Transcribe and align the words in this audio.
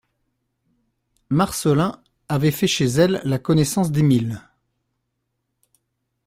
Marcelin 1.29 2.01
avait 2.27 2.49
fait 2.49 2.65
chez 2.65 2.87
elle 2.87 3.21
la 3.23 3.37
connaissance 3.37 3.91
d'Émile. 3.91 4.41